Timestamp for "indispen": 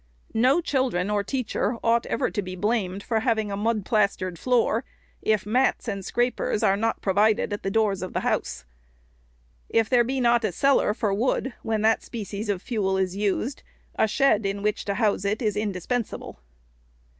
15.55-16.03